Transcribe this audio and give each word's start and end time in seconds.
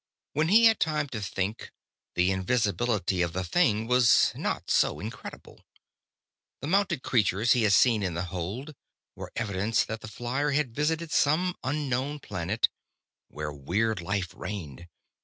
When 0.33 0.47
he 0.47 0.65
had 0.65 0.79
time 0.79 1.09
to 1.09 1.21
think, 1.21 1.69
the 2.15 2.31
invisibility 2.31 3.21
of 3.21 3.33
the 3.33 3.43
thing 3.43 3.85
was 3.85 4.31
not 4.35 4.71
so 4.71 4.99
incredible. 4.99 5.63
The 6.59 6.65
mounted 6.65 7.03
creatures 7.03 7.51
he 7.51 7.61
had 7.61 7.73
seen 7.73 8.01
in 8.01 8.15
the 8.15 8.23
hold 8.23 8.73
were 9.15 9.31
evidence 9.35 9.85
that 9.85 10.01
the 10.01 10.07
flier 10.07 10.53
had 10.53 10.73
visited 10.73 11.11
some 11.11 11.53
unknown 11.63 12.17
planet, 12.19 12.67
where 13.27 13.53
weird 13.53 14.01
life 14.01 14.33
reigned. 14.35 14.87